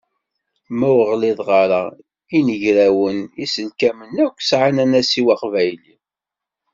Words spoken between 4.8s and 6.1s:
anasiw aqbayli.